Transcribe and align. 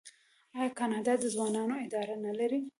آیا 0.57 0.69
کاناډا 0.79 1.13
د 1.19 1.23
ځوانانو 1.33 1.75
اداره 1.85 2.15
نلري؟ 2.25 2.59